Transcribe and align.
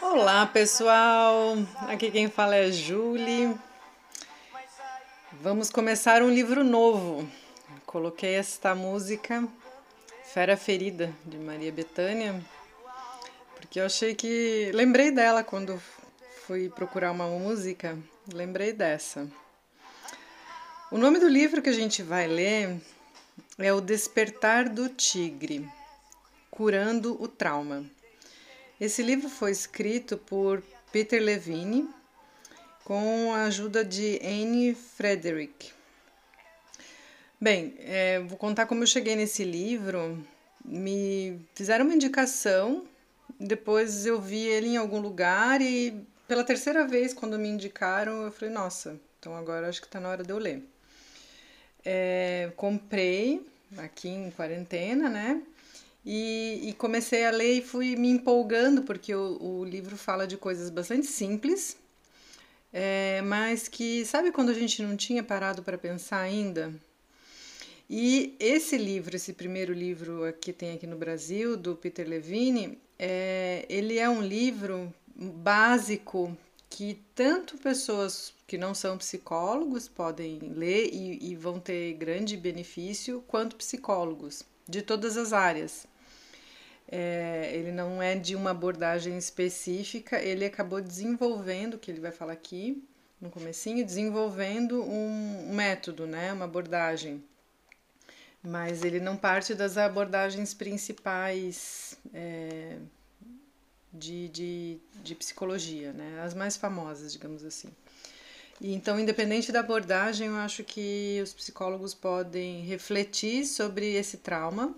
Olá 0.00 0.46
pessoal, 0.46 1.56
aqui 1.88 2.10
quem 2.10 2.28
fala 2.28 2.56
é 2.56 2.66
a 2.66 2.70
Julie. 2.70 3.54
Vamos 5.32 5.70
começar 5.70 6.22
um 6.22 6.30
livro 6.30 6.62
novo. 6.62 7.28
Coloquei 7.86 8.34
esta 8.34 8.74
música 8.74 9.46
Fera 10.24 10.56
Ferida 10.56 11.12
de 11.24 11.38
Maria 11.38 11.72
Bethânia 11.72 12.42
porque 13.72 13.80
eu 13.80 13.86
achei 13.86 14.14
que 14.14 14.70
lembrei 14.74 15.10
dela 15.10 15.42
quando 15.42 15.80
fui 16.46 16.68
procurar 16.68 17.12
uma 17.12 17.26
música, 17.26 17.96
lembrei 18.30 18.72
dessa. 18.72 19.26
O 20.90 20.98
nome 20.98 21.18
do 21.18 21.26
livro 21.26 21.62
que 21.62 21.70
a 21.70 21.72
gente 21.72 22.02
vai 22.02 22.26
ler 22.26 22.78
é 23.56 23.72
O 23.72 23.80
Despertar 23.80 24.68
do 24.68 24.90
Tigre, 24.90 25.66
Curando 26.52 27.16
o 27.18 27.26
Trauma. 27.26 27.82
Esse 28.78 29.02
livro 29.02 29.30
foi 29.30 29.52
escrito 29.52 30.18
por 30.18 30.62
Peter 30.92 31.20
Levine 31.20 31.88
com 32.84 33.32
a 33.32 33.44
ajuda 33.44 33.82
de 33.82 34.20
Anne 34.22 34.74
Frederick. 34.74 35.72
Bem, 37.40 37.74
é, 37.78 38.20
vou 38.20 38.36
contar 38.36 38.66
como 38.66 38.82
eu 38.82 38.86
cheguei 38.86 39.16
nesse 39.16 39.44
livro. 39.44 40.22
Me 40.62 41.40
fizeram 41.54 41.86
uma 41.86 41.94
indicação, 41.94 42.84
depois 43.40 44.04
eu 44.04 44.20
vi 44.20 44.46
ele 44.46 44.68
em 44.68 44.76
algum 44.76 45.00
lugar 45.00 45.62
e 45.62 46.04
pela 46.28 46.44
terceira 46.44 46.86
vez, 46.86 47.14
quando 47.14 47.38
me 47.38 47.48
indicaram, 47.48 48.24
eu 48.24 48.30
falei: 48.30 48.52
nossa, 48.52 49.00
então 49.18 49.34
agora 49.34 49.70
acho 49.70 49.80
que 49.80 49.86
está 49.86 49.98
na 49.98 50.10
hora 50.10 50.22
de 50.22 50.30
eu 50.30 50.38
ler. 50.38 50.62
É, 51.82 52.52
comprei 52.56 53.40
aqui 53.78 54.10
em 54.10 54.30
quarentena, 54.30 55.08
né? 55.08 55.42
E, 56.04 56.60
e, 56.64 56.72
comecei 56.72 57.24
a 57.24 57.30
ler 57.30 57.58
e 57.58 57.62
fui 57.62 57.94
me 57.94 58.08
empolgando, 58.08 58.82
porque 58.82 59.14
o, 59.14 59.38
o 59.40 59.64
livro 59.64 59.96
fala 59.96 60.26
de 60.26 60.36
coisas 60.36 60.68
bastante 60.68 61.06
simples, 61.06 61.76
é, 62.72 63.22
mas 63.22 63.68
que, 63.68 64.04
sabe 64.04 64.32
quando 64.32 64.48
a 64.48 64.54
gente 64.54 64.82
não 64.82 64.96
tinha 64.96 65.22
parado 65.22 65.62
para 65.62 65.78
pensar 65.78 66.20
ainda? 66.20 66.74
E 67.88 68.34
esse 68.40 68.76
livro, 68.76 69.14
esse 69.14 69.32
primeiro 69.32 69.72
livro 69.72 70.22
que 70.40 70.52
tem 70.52 70.72
aqui 70.74 70.86
no 70.86 70.96
Brasil, 70.96 71.56
do 71.56 71.76
Peter 71.76 72.08
Levine, 72.08 72.78
é, 72.98 73.66
ele 73.68 73.98
é 73.98 74.08
um 74.08 74.22
livro 74.22 74.92
básico 75.14 76.36
que 76.70 76.98
tanto 77.14 77.58
pessoas 77.58 78.32
que 78.46 78.56
não 78.56 78.74
são 78.74 78.96
psicólogos 78.96 79.88
podem 79.88 80.38
ler 80.38 80.88
e, 80.92 81.32
e 81.32 81.36
vão 81.36 81.60
ter 81.60 81.92
grande 81.94 82.36
benefício, 82.36 83.22
quanto 83.28 83.56
psicólogos 83.56 84.42
de 84.66 84.80
todas 84.80 85.18
as 85.18 85.32
áreas. 85.32 85.86
É, 86.94 87.50
ele 87.54 87.72
não 87.72 88.02
é 88.02 88.14
de 88.14 88.36
uma 88.36 88.50
abordagem 88.50 89.16
específica, 89.16 90.20
ele 90.20 90.44
acabou 90.44 90.78
desenvolvendo, 90.78 91.78
que 91.78 91.90
ele 91.90 92.00
vai 92.00 92.12
falar 92.12 92.34
aqui 92.34 92.86
no 93.18 93.30
comecinho, 93.30 93.82
desenvolvendo 93.82 94.82
um 94.82 95.54
método, 95.54 96.06
né, 96.06 96.30
uma 96.34 96.44
abordagem. 96.44 97.24
Mas 98.42 98.84
ele 98.84 99.00
não 99.00 99.16
parte 99.16 99.54
das 99.54 99.78
abordagens 99.78 100.52
principais 100.52 101.96
é, 102.12 102.76
de, 103.90 104.28
de, 104.28 104.78
de 105.02 105.14
psicologia, 105.14 105.94
né, 105.94 106.20
as 106.22 106.34
mais 106.34 106.58
famosas, 106.58 107.10
digamos 107.10 107.42
assim. 107.42 107.70
E 108.60 108.74
então, 108.74 109.00
independente 109.00 109.50
da 109.50 109.60
abordagem, 109.60 110.26
eu 110.26 110.36
acho 110.36 110.62
que 110.62 111.20
os 111.22 111.32
psicólogos 111.32 111.94
podem 111.94 112.60
refletir 112.66 113.46
sobre 113.46 113.94
esse 113.94 114.18
trauma. 114.18 114.76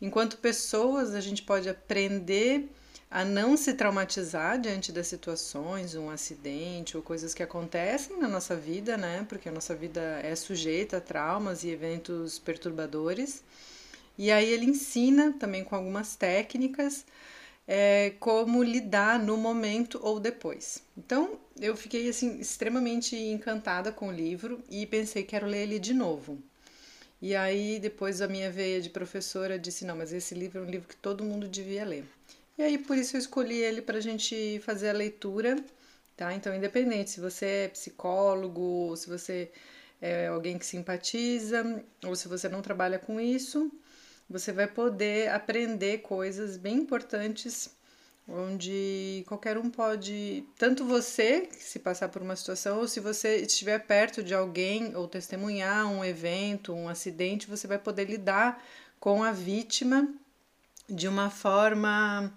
Enquanto 0.00 0.38
pessoas, 0.38 1.14
a 1.14 1.20
gente 1.20 1.42
pode 1.42 1.68
aprender 1.68 2.68
a 3.10 3.24
não 3.24 3.56
se 3.56 3.72
traumatizar 3.72 4.60
diante 4.60 4.90
das 4.90 5.06
situações, 5.06 5.94
um 5.94 6.10
acidente 6.10 6.96
ou 6.96 7.02
coisas 7.02 7.32
que 7.32 7.42
acontecem 7.42 8.18
na 8.18 8.28
nossa 8.28 8.56
vida, 8.56 8.96
né? 8.96 9.24
Porque 9.28 9.48
a 9.48 9.52
nossa 9.52 9.74
vida 9.74 10.00
é 10.22 10.34
sujeita 10.34 10.98
a 10.98 11.00
traumas 11.00 11.62
e 11.64 11.70
eventos 11.70 12.38
perturbadores. 12.38 13.42
E 14.18 14.30
aí 14.30 14.50
ele 14.50 14.66
ensina 14.66 15.34
também 15.38 15.62
com 15.62 15.76
algumas 15.76 16.16
técnicas 16.16 17.04
é, 17.66 18.12
como 18.20 18.62
lidar 18.62 19.18
no 19.18 19.36
momento 19.36 19.98
ou 20.02 20.18
depois. 20.20 20.82
Então, 20.96 21.38
eu 21.60 21.76
fiquei 21.76 22.08
assim 22.08 22.38
extremamente 22.38 23.16
encantada 23.16 23.92
com 23.92 24.08
o 24.08 24.12
livro 24.12 24.62
e 24.70 24.86
pensei 24.86 25.22
quero 25.22 25.46
ler 25.46 25.62
ele 25.62 25.78
de 25.78 25.92
novo. 25.92 26.38
E 27.20 27.34
aí 27.34 27.78
depois 27.78 28.20
a 28.20 28.28
minha 28.28 28.50
veia 28.50 28.80
de 28.80 28.90
professora 28.90 29.58
disse 29.58 29.84
não, 29.84 29.96
mas 29.96 30.12
esse 30.12 30.34
livro 30.34 30.60
é 30.60 30.62
um 30.62 30.70
livro 30.70 30.88
que 30.88 30.96
todo 30.96 31.24
mundo 31.24 31.48
devia 31.48 31.84
ler. 31.84 32.04
E 32.58 32.62
aí 32.62 32.78
por 32.78 32.96
isso 32.96 33.16
eu 33.16 33.20
escolhi 33.20 33.56
ele 33.58 33.82
para 33.82 33.98
a 33.98 34.00
gente 34.00 34.60
fazer 34.64 34.90
a 34.90 34.92
leitura, 34.92 35.56
tá? 36.16 36.34
Então 36.34 36.54
independente 36.54 37.10
se 37.10 37.20
você 37.20 37.46
é 37.46 37.68
psicólogo, 37.68 38.94
se 38.96 39.08
você 39.08 39.50
é 40.00 40.26
alguém 40.28 40.58
que 40.58 40.66
simpatiza, 40.66 41.82
ou 42.04 42.14
se 42.14 42.28
você 42.28 42.48
não 42.48 42.62
trabalha 42.62 42.98
com 42.98 43.20
isso, 43.20 43.70
você 44.28 44.52
vai 44.52 44.66
poder 44.66 45.30
aprender 45.30 45.98
coisas 45.98 46.56
bem 46.56 46.76
importantes 46.76 47.70
onde 48.28 49.24
qualquer 49.28 49.56
um 49.56 49.70
pode, 49.70 50.44
tanto 50.58 50.84
você 50.84 51.48
se 51.52 51.78
passar 51.78 52.08
por 52.08 52.22
uma 52.22 52.34
situação, 52.34 52.78
ou 52.78 52.88
se 52.88 52.98
você 52.98 53.36
estiver 53.36 53.78
perto 53.78 54.22
de 54.22 54.34
alguém 54.34 54.96
ou 54.96 55.06
testemunhar 55.06 55.86
um 55.86 56.04
evento, 56.04 56.72
um 56.72 56.88
acidente, 56.88 57.46
você 57.46 57.66
vai 57.66 57.78
poder 57.78 58.04
lidar 58.06 58.62
com 58.98 59.22
a 59.22 59.30
vítima 59.30 60.08
de 60.88 61.06
uma 61.06 61.30
forma 61.30 62.32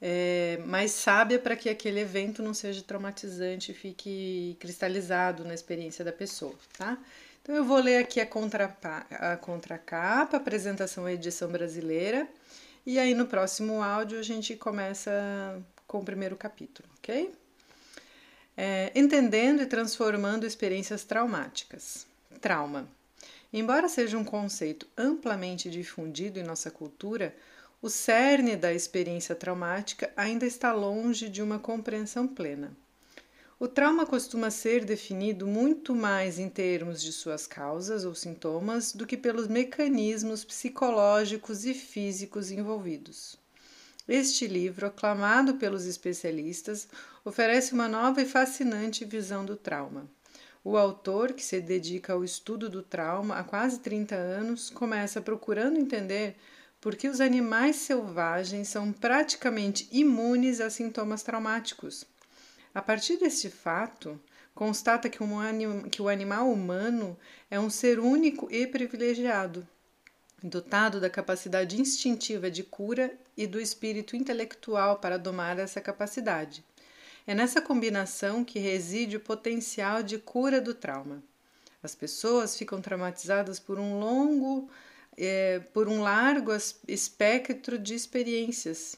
é, 0.00 0.58
mais 0.66 0.92
sábia 0.92 1.38
para 1.38 1.56
que 1.56 1.68
aquele 1.68 2.00
evento 2.00 2.42
não 2.42 2.54
seja 2.54 2.82
traumatizante 2.82 3.72
e 3.72 3.74
fique 3.74 4.56
cristalizado 4.60 5.44
na 5.44 5.54
experiência 5.54 6.04
da 6.04 6.12
pessoa, 6.12 6.54
tá? 6.76 6.98
Então 7.42 7.54
eu 7.54 7.64
vou 7.64 7.78
ler 7.78 7.98
aqui 7.98 8.20
a, 8.20 8.26
contrapa, 8.26 9.06
a 9.10 9.36
contracapa, 9.36 10.36
apresentação 10.36 11.06
à 11.06 11.12
edição 11.12 11.50
brasileira, 11.50 12.28
e 12.86 12.98
aí 12.98 13.14
no 13.14 13.26
próximo 13.26 13.82
áudio 13.82 14.18
a 14.18 14.22
gente 14.22 14.56
começa 14.56 15.10
com 15.86 15.98
o 15.98 16.04
primeiro 16.04 16.36
capítulo, 16.36 16.88
ok? 16.98 17.32
É, 18.56 18.92
entendendo 18.94 19.62
e 19.62 19.66
transformando 19.66 20.46
experiências 20.46 21.04
traumáticas. 21.04 22.06
Trauma. 22.40 22.88
Embora 23.52 23.88
seja 23.88 24.16
um 24.16 24.24
conceito 24.24 24.86
amplamente 24.96 25.68
difundido 25.68 26.38
em 26.38 26.42
nossa 26.42 26.70
cultura, 26.70 27.34
o 27.82 27.88
cerne 27.88 28.56
da 28.56 28.72
experiência 28.72 29.34
traumática 29.34 30.12
ainda 30.16 30.46
está 30.46 30.72
longe 30.72 31.28
de 31.28 31.42
uma 31.42 31.58
compreensão 31.58 32.28
plena. 32.28 32.70
O 33.62 33.68
trauma 33.68 34.06
costuma 34.06 34.50
ser 34.50 34.86
definido 34.86 35.46
muito 35.46 35.94
mais 35.94 36.38
em 36.38 36.48
termos 36.48 37.02
de 37.02 37.12
suas 37.12 37.46
causas 37.46 38.06
ou 38.06 38.14
sintomas 38.14 38.94
do 38.94 39.06
que 39.06 39.18
pelos 39.18 39.48
mecanismos 39.48 40.42
psicológicos 40.42 41.66
e 41.66 41.74
físicos 41.74 42.50
envolvidos. 42.50 43.36
Este 44.08 44.46
livro, 44.46 44.86
aclamado 44.86 45.56
pelos 45.56 45.84
especialistas, 45.84 46.88
oferece 47.22 47.74
uma 47.74 47.86
nova 47.86 48.22
e 48.22 48.24
fascinante 48.24 49.04
visão 49.04 49.44
do 49.44 49.56
trauma. 49.56 50.10
O 50.64 50.78
autor, 50.78 51.34
que 51.34 51.44
se 51.44 51.60
dedica 51.60 52.14
ao 52.14 52.24
estudo 52.24 52.66
do 52.66 52.82
trauma 52.82 53.34
há 53.36 53.44
quase 53.44 53.78
30 53.80 54.14
anos, 54.14 54.70
começa 54.70 55.20
procurando 55.20 55.78
entender 55.78 56.34
por 56.80 56.96
que 56.96 57.08
os 57.08 57.20
animais 57.20 57.76
selvagens 57.76 58.68
são 58.68 58.90
praticamente 58.90 59.86
imunes 59.92 60.62
a 60.62 60.70
sintomas 60.70 61.22
traumáticos 61.22 62.06
a 62.74 62.80
partir 62.80 63.16
deste 63.16 63.50
fato, 63.50 64.20
constata 64.54 65.08
que, 65.08 65.22
um 65.22 65.40
anim, 65.40 65.82
que 65.88 66.00
o 66.00 66.08
animal 66.08 66.50
humano 66.50 67.18
é 67.50 67.58
um 67.58 67.68
ser 67.68 67.98
único 67.98 68.48
e 68.50 68.66
privilegiado, 68.66 69.66
dotado 70.42 71.00
da 71.00 71.10
capacidade 71.10 71.80
instintiva 71.80 72.50
de 72.50 72.62
cura 72.62 73.12
e 73.36 73.46
do 73.46 73.60
espírito 73.60 74.14
intelectual 74.16 74.98
para 74.98 75.18
domar 75.18 75.58
essa 75.58 75.80
capacidade. 75.80 76.64
É 77.26 77.34
nessa 77.34 77.60
combinação 77.60 78.44
que 78.44 78.58
reside 78.58 79.16
o 79.16 79.20
potencial 79.20 80.02
de 80.02 80.18
cura 80.18 80.60
do 80.60 80.74
trauma. 80.74 81.22
As 81.82 81.94
pessoas 81.94 82.56
ficam 82.56 82.80
traumatizadas 82.80 83.58
por 83.58 83.78
um 83.78 83.98
longo, 83.98 84.70
é, 85.16 85.60
por 85.72 85.88
um 85.88 86.02
largo 86.02 86.52
espectro 86.86 87.78
de 87.78 87.94
experiências 87.94 88.96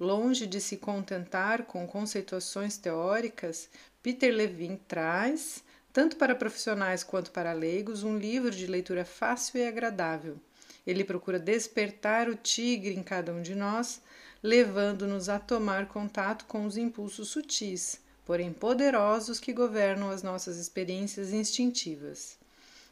Longe 0.00 0.46
de 0.46 0.60
se 0.60 0.76
contentar 0.76 1.64
com 1.64 1.86
conceituações 1.86 2.76
teóricas, 2.76 3.68
Peter 4.02 4.34
Levine 4.34 4.80
traz, 4.88 5.62
tanto 5.92 6.16
para 6.16 6.34
profissionais 6.34 7.04
quanto 7.04 7.30
para 7.30 7.52
leigos, 7.52 8.02
um 8.02 8.16
livro 8.16 8.50
de 8.50 8.66
leitura 8.66 9.04
fácil 9.04 9.60
e 9.60 9.66
agradável. 9.66 10.38
Ele 10.86 11.04
procura 11.04 11.38
despertar 11.38 12.28
o 12.28 12.34
tigre 12.34 12.94
em 12.94 13.02
cada 13.02 13.32
um 13.32 13.42
de 13.42 13.54
nós, 13.54 14.00
levando-nos 14.42 15.28
a 15.28 15.38
tomar 15.38 15.86
contato 15.86 16.46
com 16.46 16.66
os 16.66 16.76
impulsos 16.76 17.28
sutis, 17.28 18.00
porém 18.24 18.52
poderosos 18.52 19.38
que 19.38 19.52
governam 19.52 20.10
as 20.10 20.22
nossas 20.22 20.56
experiências 20.56 21.32
instintivas. 21.32 22.38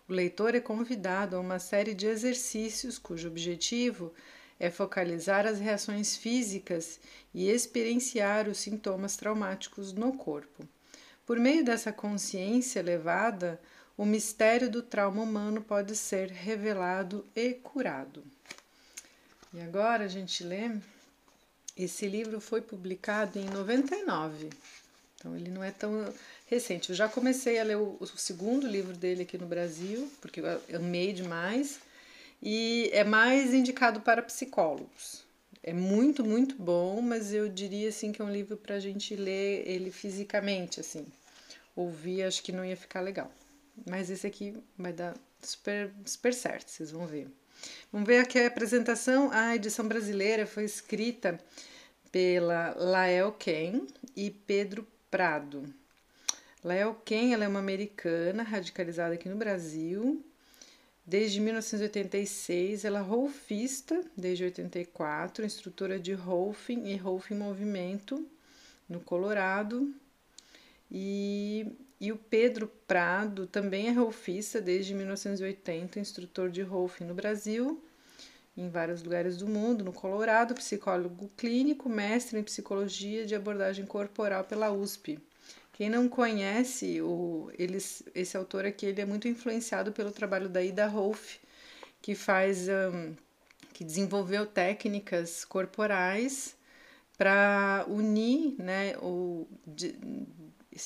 O 0.08 0.12
leitor 0.12 0.54
é 0.54 0.60
convidado 0.60 1.36
a 1.36 1.40
uma 1.40 1.58
série 1.58 1.94
de 1.94 2.06
exercícios 2.06 2.98
cujo 2.98 3.28
objetivo 3.28 4.12
é 4.60 4.70
focalizar 4.70 5.46
as 5.46 5.58
reações 5.58 6.14
físicas 6.14 7.00
e 7.32 7.48
experienciar 7.48 8.46
os 8.46 8.58
sintomas 8.58 9.16
traumáticos 9.16 9.94
no 9.94 10.12
corpo. 10.12 10.68
Por 11.24 11.38
meio 11.38 11.64
dessa 11.64 11.90
consciência 11.90 12.80
elevada, 12.80 13.58
o 13.96 14.04
mistério 14.04 14.70
do 14.70 14.82
trauma 14.82 15.22
humano 15.22 15.62
pode 15.62 15.96
ser 15.96 16.30
revelado 16.30 17.26
e 17.34 17.54
curado. 17.54 18.22
E 19.54 19.60
agora 19.62 20.04
a 20.04 20.08
gente 20.08 20.44
lê. 20.44 20.70
Esse 21.76 22.06
livro 22.06 22.38
foi 22.40 22.60
publicado 22.60 23.38
em 23.38 23.46
99, 23.46 24.50
então 25.16 25.34
ele 25.34 25.50
não 25.50 25.64
é 25.64 25.70
tão 25.70 26.12
recente. 26.46 26.90
Eu 26.90 26.96
já 26.96 27.08
comecei 27.08 27.58
a 27.58 27.64
ler 27.64 27.76
o, 27.78 27.96
o 27.98 28.06
segundo 28.06 28.66
livro 28.66 28.94
dele 28.94 29.22
aqui 29.22 29.38
no 29.38 29.46
Brasil, 29.46 30.10
porque 30.20 30.40
eu 30.40 30.76
amei 30.76 31.12
demais 31.14 31.80
e 32.42 32.88
é 32.92 33.04
mais 33.04 33.52
indicado 33.52 34.00
para 34.00 34.22
psicólogos. 34.22 35.24
É 35.62 35.74
muito, 35.74 36.24
muito 36.24 36.54
bom, 36.56 37.02
mas 37.02 37.34
eu 37.34 37.48
diria 37.48 37.90
assim 37.90 38.12
que 38.12 38.22
é 38.22 38.24
um 38.24 38.32
livro 38.32 38.56
para 38.56 38.76
a 38.76 38.80
gente 38.80 39.14
ler 39.14 39.62
ele 39.68 39.90
fisicamente, 39.90 40.80
assim. 40.80 41.06
Ouvir 41.76 42.22
acho 42.22 42.42
que 42.42 42.50
não 42.50 42.64
ia 42.64 42.76
ficar 42.76 43.00
legal. 43.00 43.30
Mas 43.86 44.08
esse 44.08 44.26
aqui 44.26 44.54
vai 44.76 44.92
dar 44.92 45.14
super, 45.42 45.92
super 46.06 46.32
certo, 46.32 46.70
vocês 46.70 46.90
vão 46.90 47.06
ver. 47.06 47.28
Vamos 47.92 48.06
ver 48.06 48.20
aqui 48.20 48.38
a 48.38 48.46
apresentação. 48.46 49.30
A 49.32 49.54
edição 49.54 49.86
brasileira 49.86 50.46
foi 50.46 50.64
escrita 50.64 51.38
pela 52.10 52.74
Lael 52.76 53.32
Ken 53.32 53.86
e 54.16 54.30
Pedro 54.30 54.86
Prado. 55.10 55.62
Lael 56.64 56.94
Ken 57.04 57.34
ela 57.34 57.44
é 57.44 57.48
uma 57.48 57.58
americana 57.58 58.42
radicalizada 58.42 59.14
aqui 59.14 59.28
no 59.28 59.36
Brasil 59.36 60.24
Desde 61.06 61.40
1986, 61.40 62.84
ela 62.84 63.00
é 63.00 63.02
rolfista, 63.02 64.04
desde 64.16 64.44
84, 64.44 65.44
instrutora 65.44 65.98
de 65.98 66.12
rolfing 66.12 66.86
e 66.86 66.96
rolfing 66.96 67.34
movimento 67.34 68.26
no 68.88 69.00
Colorado. 69.00 69.92
E, 70.90 71.66
e 72.00 72.12
o 72.12 72.16
Pedro 72.16 72.70
Prado 72.86 73.46
também 73.46 73.88
é 73.88 73.92
rolfista 73.92 74.60
desde 74.60 74.94
1980, 74.94 76.00
instrutor 76.00 76.50
de 76.50 76.62
rolfing 76.62 77.04
no 77.04 77.14
Brasil, 77.14 77.82
em 78.56 78.68
vários 78.68 79.02
lugares 79.02 79.36
do 79.36 79.46
mundo, 79.46 79.84
no 79.84 79.92
Colorado, 79.92 80.54
psicólogo 80.54 81.30
clínico, 81.36 81.88
mestre 81.88 82.38
em 82.38 82.42
psicologia 82.42 83.24
de 83.24 83.34
abordagem 83.34 83.86
corporal 83.86 84.44
pela 84.44 84.70
USP. 84.70 85.18
Quem 85.80 85.88
não 85.88 86.10
conhece 86.10 87.00
o, 87.00 87.50
eles, 87.58 88.02
esse 88.14 88.36
autor 88.36 88.66
aqui, 88.66 88.84
ele 88.84 89.00
é 89.00 89.06
muito 89.06 89.26
influenciado 89.26 89.92
pelo 89.92 90.10
trabalho 90.10 90.46
da 90.46 90.62
Ida 90.62 90.86
Rolf, 90.86 91.38
que 92.02 92.14
faz, 92.14 92.68
um, 92.68 93.14
que 93.72 93.82
desenvolveu 93.82 94.44
técnicas 94.44 95.42
corporais 95.42 96.54
para 97.16 97.86
unir, 97.88 98.56
né, 98.58 98.94
o, 98.98 99.48
de, 99.66 99.98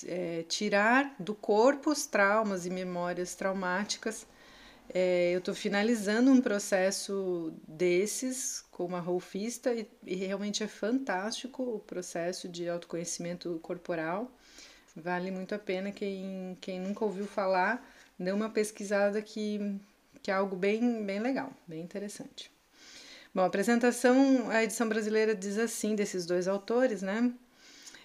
é, 0.07 0.45
tirar 0.45 1.17
do 1.19 1.35
corpo 1.35 1.91
os 1.91 2.07
traumas 2.07 2.65
e 2.65 2.71
memórias 2.71 3.35
traumáticas. 3.35 4.25
É, 4.89 5.33
eu 5.35 5.41
estou 5.41 5.57
finalizando 5.57 6.31
um 6.31 6.41
processo 6.41 7.53
desses 7.67 8.65
com 8.71 8.85
uma 8.85 9.01
rolfista 9.01 9.75
e, 9.75 9.91
e 10.07 10.15
realmente 10.15 10.63
é 10.63 10.69
fantástico 10.69 11.65
o 11.65 11.81
processo 11.81 12.49
de 12.49 12.69
autoconhecimento 12.69 13.59
corporal. 13.61 14.31
Vale 14.97 15.31
muito 15.31 15.55
a 15.55 15.59
pena 15.59 15.91
quem, 15.91 16.57
quem 16.61 16.81
nunca 16.81 17.05
ouviu 17.05 17.27
falar, 17.27 17.85
dê 18.19 18.31
uma 18.31 18.49
pesquisada 18.49 19.21
que, 19.21 19.81
que 20.23 20.31
é 20.31 20.35
algo 20.35 20.55
bem, 20.55 21.05
bem 21.05 21.19
legal, 21.19 21.53
bem 21.67 21.81
interessante. 21.81 22.51
Bom, 23.35 23.43
a 23.43 23.47
apresentação, 23.47 24.49
a 24.51 24.63
edição 24.63 24.89
brasileira 24.89 25.35
diz 25.35 25.59
assim, 25.59 25.97
desses 25.97 26.25
dois 26.25 26.47
autores, 26.47 27.03
né? 27.03 27.33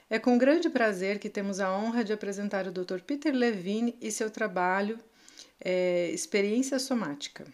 É 0.09 0.17
com 0.17 0.39
grande 0.39 0.67
prazer 0.71 1.19
que 1.19 1.29
temos 1.29 1.59
a 1.59 1.71
honra 1.71 2.03
de 2.03 2.11
apresentar 2.11 2.65
o 2.65 2.71
Dr. 2.71 3.01
Peter 3.05 3.31
Levine 3.31 3.95
e 4.01 4.11
seu 4.11 4.31
trabalho 4.31 4.99
é, 5.61 6.09
Experiência 6.09 6.79
Somática, 6.79 7.45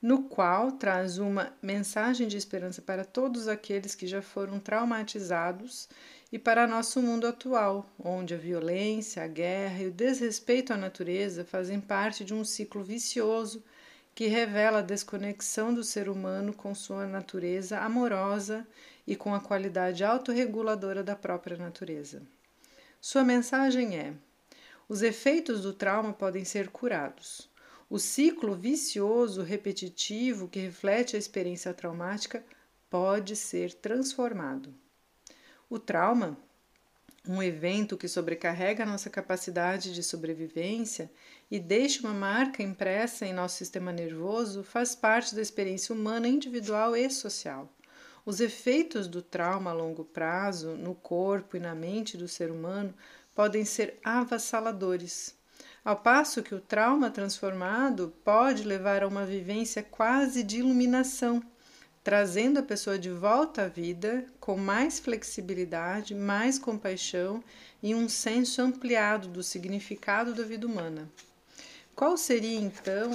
no 0.00 0.22
qual 0.22 0.72
traz 0.72 1.18
uma 1.18 1.52
mensagem 1.60 2.26
de 2.28 2.38
esperança 2.38 2.80
para 2.80 3.04
todos 3.04 3.46
aqueles 3.46 3.94
que 3.94 4.06
já 4.06 4.22
foram 4.22 4.58
traumatizados 4.58 5.86
e 6.32 6.38
para 6.38 6.66
nosso 6.66 7.00
mundo 7.00 7.26
atual, 7.26 7.88
onde 7.98 8.34
a 8.34 8.36
violência, 8.36 9.22
a 9.22 9.28
guerra 9.28 9.82
e 9.82 9.86
o 9.86 9.92
desrespeito 9.92 10.72
à 10.72 10.76
natureza 10.76 11.44
fazem 11.44 11.80
parte 11.80 12.24
de 12.24 12.34
um 12.34 12.44
ciclo 12.44 12.82
vicioso 12.82 13.62
que 14.14 14.26
revela 14.26 14.78
a 14.78 14.82
desconexão 14.82 15.72
do 15.72 15.84
ser 15.84 16.08
humano 16.08 16.52
com 16.52 16.74
sua 16.74 17.06
natureza 17.06 17.78
amorosa 17.78 18.66
e 19.06 19.14
com 19.14 19.34
a 19.34 19.40
qualidade 19.40 20.02
autorreguladora 20.02 21.04
da 21.04 21.14
própria 21.14 21.56
natureza. 21.56 22.22
Sua 23.00 23.22
mensagem 23.22 23.96
é: 23.96 24.12
os 24.88 25.02
efeitos 25.02 25.62
do 25.62 25.72
trauma 25.72 26.12
podem 26.12 26.44
ser 26.44 26.70
curados. 26.70 27.48
O 27.88 28.00
ciclo 28.00 28.56
vicioso 28.56 29.42
repetitivo 29.42 30.48
que 30.48 30.58
reflete 30.58 31.14
a 31.14 31.18
experiência 31.18 31.72
traumática 31.72 32.44
pode 32.90 33.36
ser 33.36 33.74
transformado. 33.74 34.74
O 35.68 35.80
trauma, 35.80 36.38
um 37.28 37.42
evento 37.42 37.96
que 37.96 38.06
sobrecarrega 38.06 38.86
nossa 38.86 39.10
capacidade 39.10 39.92
de 39.92 40.00
sobrevivência 40.00 41.10
e 41.50 41.58
deixa 41.58 42.06
uma 42.06 42.14
marca 42.14 42.62
impressa 42.62 43.26
em 43.26 43.32
nosso 43.32 43.56
sistema 43.56 43.90
nervoso, 43.90 44.62
faz 44.62 44.94
parte 44.94 45.34
da 45.34 45.42
experiência 45.42 45.92
humana 45.92 46.28
individual 46.28 46.96
e 46.96 47.10
social. 47.10 47.68
Os 48.24 48.40
efeitos 48.40 49.08
do 49.08 49.20
trauma 49.20 49.70
a 49.70 49.74
longo 49.74 50.04
prazo 50.04 50.76
no 50.76 50.94
corpo 50.94 51.56
e 51.56 51.60
na 51.60 51.74
mente 51.74 52.16
do 52.16 52.28
ser 52.28 52.52
humano 52.52 52.94
podem 53.34 53.64
ser 53.64 53.98
avassaladores. 54.04 55.34
Ao 55.84 55.96
passo 55.96 56.44
que 56.44 56.54
o 56.54 56.60
trauma 56.60 57.10
transformado 57.10 58.14
pode 58.24 58.62
levar 58.62 59.02
a 59.02 59.08
uma 59.08 59.26
vivência 59.26 59.82
quase 59.82 60.44
de 60.44 60.58
iluminação 60.58 61.42
trazendo 62.06 62.60
a 62.60 62.62
pessoa 62.62 62.96
de 62.96 63.10
volta 63.10 63.62
à 63.62 63.68
vida 63.68 64.24
com 64.38 64.56
mais 64.56 65.00
flexibilidade, 65.00 66.14
mais 66.14 66.56
compaixão 66.56 67.42
e 67.82 67.96
um 67.96 68.08
senso 68.08 68.62
ampliado 68.62 69.26
do 69.26 69.42
significado 69.42 70.32
da 70.32 70.44
vida 70.44 70.68
humana. 70.68 71.10
Qual 71.96 72.16
seria 72.16 72.60
então 72.60 73.10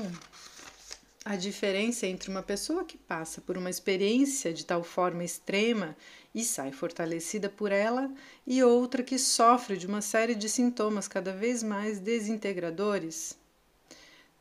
a 1.24 1.38
diferença 1.38 2.05
entre 2.05 2.29
uma 2.29 2.43
pessoa 2.43 2.83
que 2.83 2.98
passa 2.98 3.39
por 3.39 3.57
uma 3.57 3.69
experiência 3.69 4.53
de 4.53 4.65
tal 4.65 4.83
forma 4.83 5.24
extrema 5.24 5.95
e 6.36 6.43
sai 6.43 6.74
fortalecida 6.74 7.48
por 7.48 7.71
ela 7.71 8.13
e 8.45 8.62
outra 8.62 9.01
que 9.01 9.17
sofre 9.17 9.77
de 9.77 9.88
uma 9.88 10.01
série 10.01 10.36
de 10.36 10.50
sintomas 10.50 11.07
cada 11.07 11.31
vez 11.31 11.63
mais 11.63 11.98
desintegradores? 11.98 13.39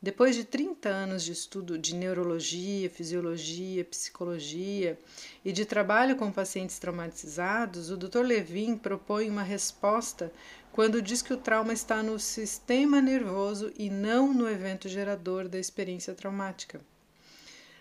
Depois 0.03 0.35
de 0.35 0.43
30 0.43 0.89
anos 0.89 1.21
de 1.21 1.31
estudo 1.31 1.77
de 1.77 1.93
neurologia, 1.93 2.89
fisiologia, 2.89 3.85
psicologia 3.85 4.97
e 5.45 5.51
de 5.51 5.63
trabalho 5.63 6.15
com 6.15 6.31
pacientes 6.31 6.79
traumatizados, 6.79 7.91
o 7.91 7.97
Dr. 7.97 8.21
Levin 8.21 8.75
propõe 8.75 9.29
uma 9.29 9.43
resposta 9.43 10.33
quando 10.71 11.03
diz 11.03 11.21
que 11.21 11.33
o 11.33 11.37
trauma 11.37 11.71
está 11.71 12.01
no 12.01 12.19
sistema 12.19 12.99
nervoso 12.99 13.71
e 13.77 13.91
não 13.91 14.33
no 14.33 14.49
evento 14.49 14.89
gerador 14.89 15.47
da 15.47 15.59
experiência 15.59 16.15
traumática. 16.15 16.81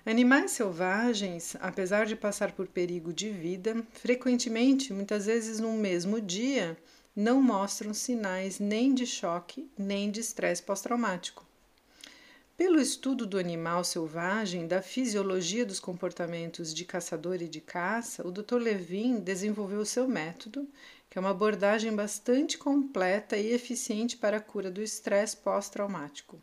Animais 0.05 0.50
selvagens, 0.50 1.57
apesar 1.59 2.05
de 2.05 2.17
passar 2.17 2.53
por 2.53 2.67
perigo 2.67 3.15
de 3.15 3.31
vida, 3.31 3.83
frequentemente, 3.95 4.93
muitas 4.93 5.25
vezes 5.25 5.59
no 5.59 5.73
mesmo 5.73 6.21
dia, 6.21 6.77
não 7.17 7.41
mostram 7.41 7.95
sinais 7.95 8.59
nem 8.59 8.93
de 8.93 9.07
choque 9.07 9.71
nem 9.79 10.11
de 10.11 10.21
estresse 10.21 10.62
pós-traumático. 10.62 11.49
Pelo 12.61 12.79
estudo 12.79 13.26
do 13.26 13.38
animal 13.38 13.83
selvagem, 13.83 14.69
da 14.69 14.83
fisiologia 14.83 15.64
dos 15.64 15.81
comportamentos 15.81 16.75
de 16.75 16.85
caçador 16.85 17.40
e 17.40 17.49
de 17.49 17.59
caça, 17.59 18.23
o 18.23 18.31
Dr. 18.31 18.57
Levin 18.57 19.19
desenvolveu 19.19 19.83
seu 19.87 20.07
método, 20.07 20.69
que 21.09 21.17
é 21.17 21.21
uma 21.23 21.31
abordagem 21.31 21.90
bastante 21.97 22.59
completa 22.59 23.35
e 23.38 23.50
eficiente 23.55 24.14
para 24.14 24.37
a 24.37 24.40
cura 24.43 24.71
do 24.71 24.83
estresse 24.83 25.38
pós-traumático. 25.38 26.38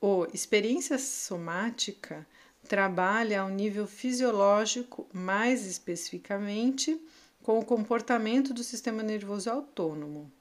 O 0.00 0.26
experiência 0.32 0.98
somática 0.98 2.26
trabalha 2.66 3.42
ao 3.42 3.50
nível 3.50 3.86
fisiológico, 3.86 5.06
mais 5.12 5.66
especificamente 5.66 6.98
com 7.42 7.58
o 7.58 7.64
comportamento 7.64 8.54
do 8.54 8.64
sistema 8.64 9.02
nervoso 9.02 9.50
autônomo. 9.50 10.32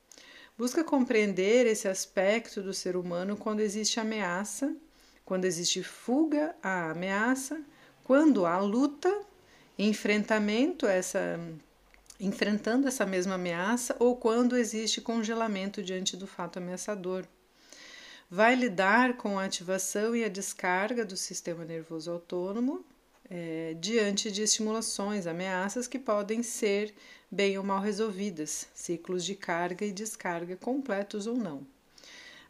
Busca 0.59 0.83
compreender 0.83 1.65
esse 1.65 1.87
aspecto 1.87 2.61
do 2.61 2.73
ser 2.73 2.97
humano 2.97 3.37
quando 3.37 3.61
existe 3.61 3.97
ameaça, 3.97 4.75
quando 5.23 5.45
existe 5.45 5.81
fuga 5.81 6.53
à 6.61 6.91
ameaça, 6.91 7.61
quando 8.03 8.45
há 8.45 8.59
luta, 8.59 9.21
enfrentamento 9.77 10.85
essa 10.85 11.39
enfrentando 12.19 12.89
essa 12.89 13.05
mesma 13.05 13.35
ameaça 13.35 13.95
ou 13.99 14.17
quando 14.17 14.57
existe 14.57 14.99
congelamento 14.99 15.81
diante 15.81 16.17
do 16.17 16.27
fato 16.27 16.57
ameaçador. 16.57 17.25
Vai 18.29 18.53
lidar 18.53 19.15
com 19.15 19.39
a 19.39 19.45
ativação 19.45 20.13
e 20.13 20.25
a 20.25 20.27
descarga 20.27 21.05
do 21.05 21.15
sistema 21.15 21.63
nervoso 21.63 22.11
autônomo, 22.11 22.83
é, 23.29 23.75
diante 23.79 24.31
de 24.31 24.41
estimulações, 24.41 25.27
ameaças 25.27 25.87
que 25.87 25.99
podem 25.99 26.41
ser 26.41 26.93
bem 27.31 27.57
ou 27.57 27.63
mal 27.63 27.79
resolvidas, 27.79 28.67
ciclos 28.73 29.23
de 29.23 29.35
carga 29.35 29.85
e 29.85 29.91
descarga 29.91 30.55
completos 30.55 31.27
ou 31.27 31.35
não. 31.35 31.65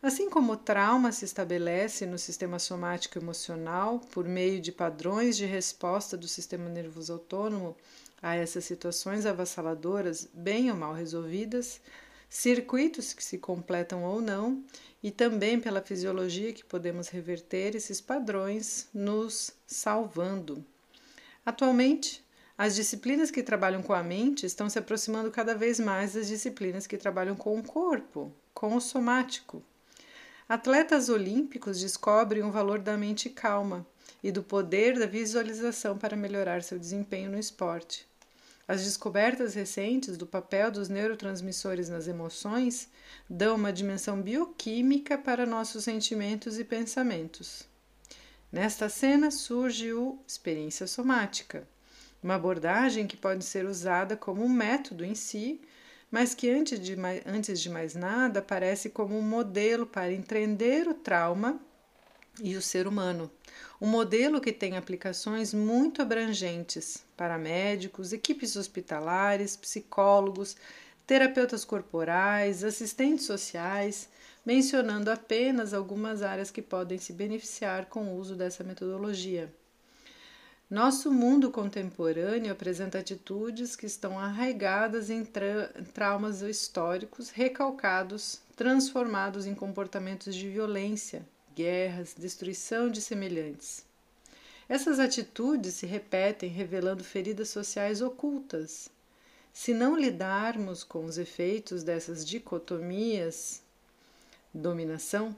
Assim 0.02 0.30
como 0.30 0.54
o 0.54 0.58
trauma 0.58 1.12
se 1.12 1.26
estabelece 1.26 2.06
no 2.06 2.18
sistema 2.18 2.58
somático 2.58 3.20
emocional 3.20 4.00
por 4.12 4.24
meio 4.24 4.62
de 4.62 4.72
padrões 4.72 5.36
de 5.36 5.46
resposta 5.46 6.16
do 6.16 6.28
sistema 6.28 6.70
nervoso 6.70 7.12
autônomo 7.12 7.76
a 8.22 8.36
essas 8.36 8.64
situações 8.64 9.26
avassaladoras, 9.26 10.30
bem 10.34 10.72
ou 10.72 10.78
mal 10.78 10.94
resolvidas, 10.94 11.82
circuitos 12.30 13.12
que 13.12 13.24
se 13.24 13.38
completam 13.38 14.06
ou 14.06 14.22
não, 14.22 14.64
e 15.02 15.12
também 15.12 15.60
pela 15.60 15.82
fisiologia 15.82 16.54
que 16.54 16.66
podemos 16.66 17.08
reverter 17.08 17.76
esses 17.76 18.02
padrões, 18.02 18.88
nos 18.94 19.52
salvando. 19.66 20.64
Atualmente, 21.46 22.24
as 22.58 22.76
disciplinas 22.76 23.32
que 23.32 23.42
trabalham 23.42 23.82
com 23.82 23.94
a 23.94 24.04
mente 24.04 24.46
estão 24.46 24.70
se 24.70 24.78
aproximando 24.78 25.32
cada 25.32 25.56
vez 25.56 25.80
mais 25.80 26.14
das 26.14 26.28
disciplinas 26.28 26.86
que 26.86 26.98
trabalham 26.98 27.36
com 27.36 27.58
o 27.58 27.64
corpo, 27.64 28.34
com 28.54 28.76
o 28.76 28.82
somático, 28.82 29.64
Atletas 30.50 31.10
olímpicos 31.10 31.80
descobrem 31.80 32.42
o 32.42 32.50
valor 32.50 32.80
da 32.80 32.98
mente 32.98 33.30
calma 33.30 33.86
e 34.24 34.32
do 34.32 34.42
poder 34.42 34.98
da 34.98 35.06
visualização 35.06 35.96
para 35.96 36.18
melhorar 36.18 36.64
seu 36.64 36.80
desempenho 36.80 37.30
no 37.30 37.38
esporte. 37.38 38.09
As 38.70 38.84
descobertas 38.84 39.56
recentes 39.56 40.16
do 40.16 40.28
papel 40.28 40.70
dos 40.70 40.90
neurotransmissores 40.90 41.90
nas 41.90 42.08
emoções 42.08 42.88
dão 43.28 43.56
uma 43.56 43.74
dimensão 43.74 44.22
bioquímica 44.22 45.18
para 45.18 45.44
nossos 45.44 45.86
sentimentos 45.86 46.60
e 46.60 46.64
pensamentos. 46.64 47.68
Nesta 48.52 48.88
cena 48.88 49.32
surge 49.32 49.92
o 49.92 50.20
experiência 50.28 50.86
somática, 50.86 51.68
uma 52.22 52.36
abordagem 52.36 53.08
que 53.08 53.18
pode 53.18 53.44
ser 53.44 53.66
usada 53.66 54.16
como 54.16 54.44
um 54.44 54.50
método 54.50 55.04
em 55.04 55.16
si 55.16 55.60
mas 56.12 56.36
que 56.36 56.48
antes 56.48 56.80
de, 56.80 56.96
mais, 56.96 57.24
antes 57.26 57.60
de 57.60 57.72
mais 57.72 57.96
nada 57.96 58.40
aparece 58.40 58.92
como 58.92 59.18
um 59.18 59.24
modelo 59.24 59.88
para 59.88 60.14
entender 60.14 60.88
o 60.88 60.94
trauma 60.94 61.60
e 62.40 62.56
o 62.56 62.62
ser 62.62 62.86
humano. 62.86 63.32
Um 63.82 63.88
modelo 63.88 64.40
que 64.40 64.52
tem 64.52 64.78
aplicações 64.78 65.56
muito 65.56 66.04
abrangentes 66.04 67.09
para 67.20 67.38
médicos, 67.38 68.14
equipes 68.14 68.56
hospitalares, 68.56 69.58
psicólogos, 69.58 70.56
terapeutas 71.06 71.66
corporais, 71.66 72.64
assistentes 72.64 73.26
sociais, 73.26 74.08
mencionando 74.46 75.12
apenas 75.12 75.74
algumas 75.74 76.22
áreas 76.22 76.50
que 76.50 76.62
podem 76.62 76.98
se 76.98 77.12
beneficiar 77.12 77.88
com 77.88 78.06
o 78.06 78.16
uso 78.18 78.38
dessa 78.38 78.64
metodologia. 78.64 79.54
Nosso 80.70 81.12
mundo 81.12 81.52
contemporâneo 81.52 82.54
apresenta 82.54 83.00
atitudes 83.00 83.76
que 83.76 83.86
estão 83.86 84.18
arraigadas 84.18 85.10
em 85.10 85.26
tra 85.26 85.74
traumas 85.94 86.42
históricos 86.42 87.32
recalcados, 87.32 88.40
transformados 88.56 89.46
em 89.46 89.54
comportamentos 89.54 90.34
de 90.34 90.48
violência, 90.48 91.28
guerras, 91.54 92.16
destruição 92.18 92.90
de 92.90 93.02
semelhantes. 93.02 93.89
Essas 94.70 95.00
atitudes 95.00 95.74
se 95.74 95.86
repetem, 95.86 96.50
revelando 96.50 97.04
feridas 97.04 97.50
sociais 97.50 98.02
ocultas. 98.02 98.88
Se 99.52 99.74
não 99.74 100.00
lidarmos 100.00 100.84
com 100.84 101.04
os 101.04 101.18
efeitos 101.18 101.84
dessas 101.84 102.24
dicotomias, 102.26 103.62
dominação, 104.54 105.36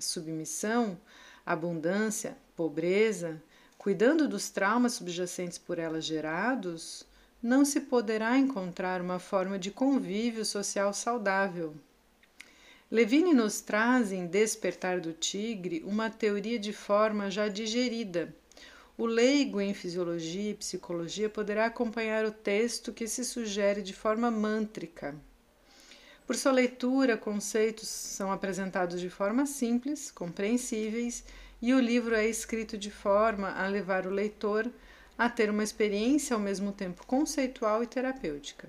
submissão, 0.00 0.98
abundância, 1.46 2.36
pobreza, 2.56 3.40
Cuidando 3.84 4.26
dos 4.26 4.48
traumas 4.48 4.94
subjacentes 4.94 5.58
por 5.58 5.78
elas 5.78 6.06
gerados, 6.06 7.04
não 7.42 7.66
se 7.66 7.82
poderá 7.82 8.38
encontrar 8.38 9.02
uma 9.02 9.18
forma 9.18 9.58
de 9.58 9.70
convívio 9.70 10.42
social 10.42 10.94
saudável. 10.94 11.74
Levine 12.90 13.34
nos 13.34 13.60
traz 13.60 14.10
em 14.10 14.26
Despertar 14.26 15.02
do 15.02 15.12
Tigre 15.12 15.82
uma 15.84 16.08
teoria 16.08 16.58
de 16.58 16.72
forma 16.72 17.30
já 17.30 17.46
digerida. 17.46 18.34
O 18.96 19.06
leigo 19.06 19.60
em 19.60 19.74
fisiologia 19.74 20.52
e 20.52 20.54
psicologia 20.54 21.28
poderá 21.28 21.66
acompanhar 21.66 22.24
o 22.24 22.30
texto 22.30 22.92
que 22.92 23.08
se 23.08 23.24
sugere 23.24 23.82
de 23.82 23.92
forma 23.92 24.30
mântrica. 24.30 25.16
Por 26.24 26.36
sua 26.36 26.52
leitura, 26.52 27.16
conceitos 27.16 27.88
são 27.88 28.30
apresentados 28.30 29.00
de 29.00 29.10
forma 29.10 29.46
simples, 29.46 30.12
compreensíveis 30.12 31.24
e 31.60 31.74
o 31.74 31.80
livro 31.80 32.14
é 32.14 32.28
escrito 32.28 32.78
de 32.78 32.90
forma 32.90 33.50
a 33.50 33.66
levar 33.66 34.06
o 34.06 34.10
leitor 34.10 34.70
a 35.18 35.28
ter 35.28 35.50
uma 35.50 35.64
experiência 35.64 36.34
ao 36.34 36.40
mesmo 36.40 36.70
tempo 36.70 37.04
conceitual 37.04 37.82
e 37.82 37.86
terapêutica. 37.88 38.68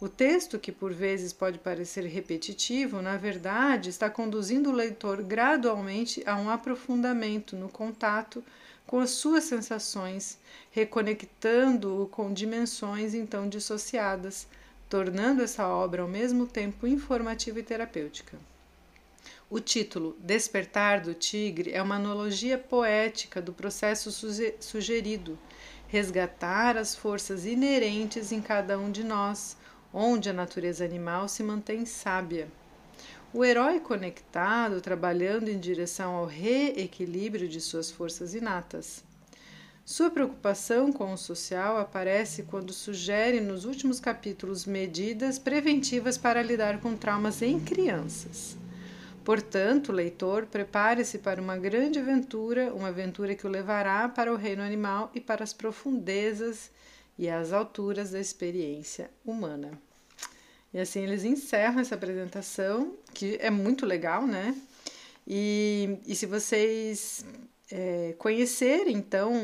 O 0.00 0.08
texto, 0.08 0.60
que 0.60 0.70
por 0.70 0.92
vezes 0.92 1.32
pode 1.32 1.58
parecer 1.58 2.04
repetitivo, 2.04 3.02
na 3.02 3.16
verdade 3.16 3.90
está 3.90 4.08
conduzindo 4.08 4.70
o 4.70 4.72
leitor 4.72 5.20
gradualmente 5.22 6.22
a 6.24 6.36
um 6.36 6.48
aprofundamento 6.48 7.56
no 7.56 7.68
contato 7.68 8.44
com 8.86 9.00
as 9.00 9.10
suas 9.10 9.42
sensações, 9.42 10.38
reconectando-o 10.70 12.06
com 12.06 12.32
dimensões 12.32 13.12
então 13.12 13.48
dissociadas, 13.48 14.46
tornando 14.88 15.42
essa 15.42 15.66
obra 15.66 16.02
ao 16.02 16.08
mesmo 16.08 16.46
tempo 16.46 16.86
informativa 16.86 17.58
e 17.58 17.64
terapêutica. 17.64 18.38
O 19.50 19.58
título 19.58 20.16
Despertar 20.20 21.00
do 21.00 21.12
Tigre 21.12 21.72
é 21.72 21.82
uma 21.82 21.96
analogia 21.96 22.56
poética 22.56 23.42
do 23.42 23.52
processo 23.52 24.12
sugerido, 24.60 25.36
resgatar 25.88 26.76
as 26.76 26.94
forças 26.94 27.44
inerentes 27.44 28.30
em 28.30 28.40
cada 28.40 28.78
um 28.78 28.92
de 28.92 29.02
nós, 29.02 29.56
onde 29.92 30.28
a 30.28 30.32
natureza 30.32 30.84
animal 30.84 31.28
se 31.28 31.42
mantém 31.42 31.84
sábia. 31.86 32.48
O 33.32 33.44
herói 33.44 33.80
conectado, 33.80 34.80
trabalhando 34.80 35.48
em 35.48 35.58
direção 35.58 36.14
ao 36.14 36.24
reequilíbrio 36.24 37.48
de 37.48 37.60
suas 37.60 37.90
forças 37.90 38.34
inatas. 38.34 39.04
Sua 39.84 40.10
preocupação 40.10 40.92
com 40.92 41.12
o 41.12 41.16
social 41.16 41.78
aparece 41.78 42.42
quando 42.42 42.72
sugere 42.72 43.40
nos 43.40 43.64
últimos 43.64 43.98
capítulos 43.98 44.66
medidas 44.66 45.38
preventivas 45.38 46.18
para 46.18 46.42
lidar 46.42 46.80
com 46.80 46.94
traumas 46.94 47.40
em 47.40 47.58
crianças. 47.58 48.56
Portanto, 49.24 49.92
leitor, 49.92 50.46
prepare-se 50.46 51.18
para 51.18 51.40
uma 51.40 51.56
grande 51.56 51.98
aventura, 51.98 52.72
uma 52.74 52.88
aventura 52.88 53.34
que 53.34 53.46
o 53.46 53.50
levará 53.50 54.08
para 54.08 54.32
o 54.32 54.36
reino 54.36 54.62
animal 54.62 55.10
e 55.14 55.20
para 55.20 55.44
as 55.44 55.52
profundezas 55.52 56.70
e 57.18 57.28
as 57.28 57.52
alturas 57.52 58.10
da 58.12 58.20
experiência 58.20 59.10
humana. 59.24 59.72
E 60.72 60.78
assim 60.78 61.00
eles 61.00 61.24
encerram 61.24 61.80
essa 61.80 61.94
apresentação, 61.94 62.94
que 63.14 63.36
é 63.40 63.50
muito 63.50 63.84
legal, 63.84 64.26
né? 64.26 64.54
E, 65.26 65.98
e 66.06 66.14
se 66.14 66.26
vocês 66.26 67.24
é, 67.70 68.14
conhecerem, 68.18 68.96
então, 68.96 69.34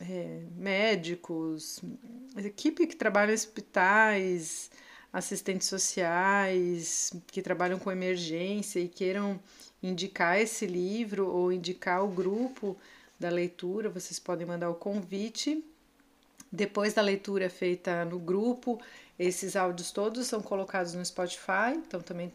é, 0.00 0.42
médicos, 0.56 1.80
equipe 2.36 2.86
que 2.86 2.96
trabalha 2.96 3.30
em 3.30 3.34
hospitais, 3.34 4.70
assistentes 5.12 5.68
sociais 5.68 7.12
que 7.28 7.40
trabalham 7.40 7.78
com 7.78 7.92
emergência 7.92 8.80
e 8.80 8.88
queiram 8.88 9.38
indicar 9.80 10.40
esse 10.40 10.66
livro 10.66 11.28
ou 11.28 11.52
indicar 11.52 12.04
o 12.04 12.08
grupo 12.08 12.76
da 13.20 13.28
leitura, 13.28 13.88
vocês 13.88 14.18
podem 14.18 14.46
mandar 14.46 14.70
o 14.70 14.74
convite. 14.74 15.64
Depois 16.54 16.94
da 16.94 17.02
leitura 17.02 17.50
feita 17.50 18.04
no 18.04 18.16
grupo, 18.16 18.80
esses 19.18 19.56
áudios 19.56 19.90
todos 19.90 20.28
são 20.28 20.40
colocados 20.40 20.94
no 20.94 21.04
Spotify, 21.04 21.74
então 21.76 22.00
também 22.00 22.32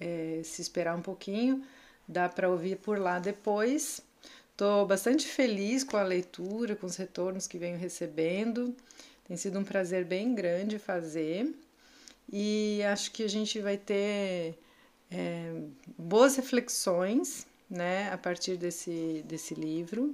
é, 0.00 0.40
se 0.42 0.60
esperar 0.60 0.96
um 0.96 1.00
pouquinho, 1.00 1.64
dá 2.06 2.28
para 2.28 2.50
ouvir 2.50 2.78
por 2.78 2.98
lá 2.98 3.20
depois. 3.20 4.00
Estou 4.50 4.84
bastante 4.86 5.24
feliz 5.24 5.84
com 5.84 5.96
a 5.96 6.02
leitura, 6.02 6.74
com 6.74 6.84
os 6.84 6.96
retornos 6.96 7.46
que 7.46 7.58
venho 7.58 7.78
recebendo. 7.78 8.74
Tem 9.28 9.36
sido 9.36 9.56
um 9.60 9.64
prazer 9.64 10.04
bem 10.04 10.34
grande 10.34 10.76
fazer 10.76 11.54
e 12.28 12.82
acho 12.82 13.12
que 13.12 13.22
a 13.22 13.28
gente 13.28 13.60
vai 13.60 13.76
ter 13.76 14.58
é, 15.12 15.62
boas 15.96 16.34
reflexões 16.34 17.46
né, 17.70 18.12
a 18.12 18.18
partir 18.18 18.56
desse, 18.56 19.24
desse 19.28 19.54
livro. 19.54 20.12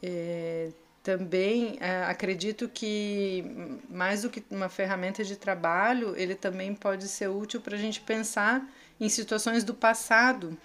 É, 0.00 0.70
também 1.02 1.76
é, 1.80 2.04
acredito 2.04 2.68
que, 2.68 3.44
mais 3.88 4.22
do 4.22 4.30
que 4.30 4.42
uma 4.50 4.68
ferramenta 4.68 5.24
de 5.24 5.36
trabalho, 5.36 6.14
ele 6.16 6.34
também 6.34 6.74
pode 6.74 7.08
ser 7.08 7.28
útil 7.28 7.60
para 7.60 7.74
a 7.74 7.78
gente 7.78 8.00
pensar 8.00 8.66
em 9.00 9.08
situações 9.08 9.64
do 9.64 9.74
passado 9.74 10.56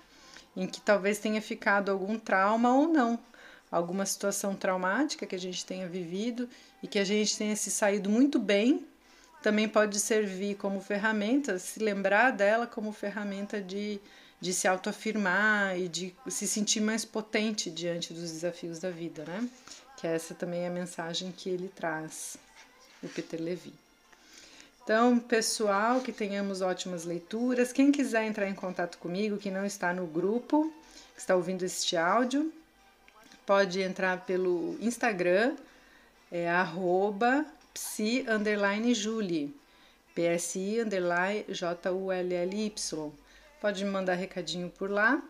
em 0.56 0.68
que 0.68 0.82
talvez 0.82 1.20
tenha 1.20 1.42
ficado 1.42 1.92
algum 1.92 2.18
trauma 2.18 2.74
ou 2.74 2.88
não, 2.88 3.20
alguma 3.72 4.06
situação 4.06 4.56
traumática 4.56 5.26
que 5.26 5.36
a 5.36 5.40
gente 5.40 5.66
tenha 5.66 5.88
vivido 5.88 6.50
e 6.82 6.88
que 6.88 7.00
a 7.00 7.04
gente 7.04 7.38
tenha 7.38 7.56
se 7.56 7.70
saído 7.70 8.10
muito 8.10 8.40
bem 8.40 8.86
também 9.42 9.68
pode 9.70 10.00
servir 10.00 10.56
como 10.56 10.82
ferramenta, 10.82 11.60
se 11.60 11.80
lembrar 11.80 12.32
dela 12.32 12.66
como 12.66 12.92
ferramenta 12.92 13.62
de, 13.62 14.00
de 14.42 14.54
se 14.54 14.68
autoafirmar 14.68 15.78
e 15.78 15.88
de 15.88 16.16
se 16.28 16.48
sentir 16.48 16.82
mais 16.82 17.06
potente 17.06 17.70
diante 17.70 18.14
dos 18.14 18.32
desafios 18.32 18.80
da 18.80 18.90
vida, 18.90 19.24
né? 19.26 19.48
Que 19.98 20.06
essa 20.08 20.34
também 20.34 20.62
é 20.62 20.68
a 20.68 20.72
mensagem 20.72 21.32
que 21.32 21.50
ele 21.50 21.68
traz, 21.76 22.38
o 23.04 23.10
Peter 23.10 23.42
Levy. 23.42 23.74
Então, 24.84 25.20
pessoal, 25.20 26.00
que 26.00 26.14
tenhamos 26.14 26.62
ótimas 26.62 27.04
leituras. 27.04 27.74
Quem 27.74 27.92
quiser 27.92 28.24
entrar 28.24 28.48
em 28.48 28.56
contato 28.56 28.98
comigo, 29.00 29.38
que 29.38 29.52
não 29.52 29.66
está 29.66 29.94
no 29.94 30.08
grupo, 30.08 30.72
que 31.14 31.20
está 31.20 31.36
ouvindo 31.36 31.64
este 31.64 31.98
áudio, 31.98 32.54
pode 33.46 33.82
entrar 33.82 34.26
pelo 34.26 34.78
Instagram, 34.80 35.58
é 36.32 36.48
arroba 36.50 37.46
psi 37.74 38.26
underline 38.30 38.94
Julie, 38.94 39.54
psi 40.16 40.80
underline 40.80 41.44
J-U-L-L-Y. 41.50 43.12
Pode 43.60 43.84
me 43.84 43.90
mandar 43.90 44.14
recadinho 44.14 44.70
por 44.70 44.90
lá 44.90 45.22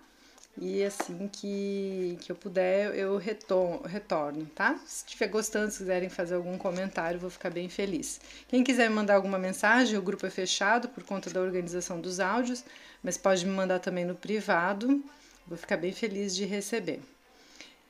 e 0.59 0.83
assim 0.83 1.27
que, 1.27 2.17
que 2.21 2.31
eu 2.31 2.35
puder 2.35 2.95
eu 2.95 3.17
retorno, 3.17 3.81
retorno, 3.87 4.45
tá? 4.55 4.79
Se 4.85 5.05
estiver 5.05 5.27
gostando, 5.27 5.71
se 5.71 5.77
quiserem 5.79 6.09
fazer 6.09 6.35
algum 6.35 6.57
comentário, 6.57 7.19
vou 7.19 7.29
ficar 7.29 7.49
bem 7.49 7.69
feliz. 7.69 8.19
Quem 8.47 8.63
quiser 8.63 8.89
me 8.89 8.95
mandar 8.95 9.15
alguma 9.15 9.37
mensagem, 9.37 9.97
o 9.97 10.01
grupo 10.01 10.25
é 10.25 10.29
fechado 10.29 10.89
por 10.89 11.03
conta 11.03 11.29
da 11.29 11.41
organização 11.41 12.01
dos 12.01 12.19
áudios, 12.19 12.63
mas 13.03 13.17
pode 13.17 13.45
me 13.45 13.51
mandar 13.51 13.79
também 13.79 14.05
no 14.05 14.15
privado, 14.15 15.03
vou 15.47 15.57
ficar 15.57 15.77
bem 15.77 15.93
feliz 15.93 16.35
de 16.35 16.45
receber. 16.45 17.01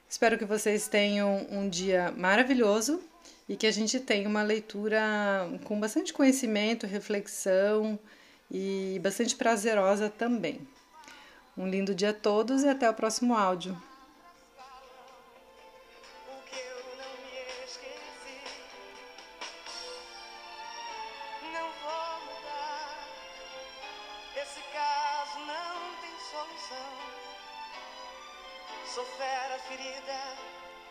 Espero 0.09 0.37
que 0.37 0.45
vocês 0.45 0.87
tenham 0.87 1.47
um 1.49 1.69
dia 1.69 2.13
maravilhoso 2.17 3.01
e 3.47 3.55
que 3.55 3.67
a 3.67 3.71
gente 3.71 3.99
tenha 3.99 4.27
uma 4.27 4.43
leitura 4.43 5.01
com 5.63 5.79
bastante 5.79 6.13
conhecimento, 6.13 6.85
reflexão 6.85 7.97
e 8.51 8.99
bastante 9.01 9.35
prazerosa 9.35 10.09
também. 10.09 10.59
Um 11.57 11.67
lindo 11.67 11.95
dia 11.95 12.11
a 12.11 12.13
todos 12.13 12.61
e 12.61 12.67
até 12.67 12.87
o 12.87 12.93
próximo 12.93 13.35
áudio. 13.35 13.75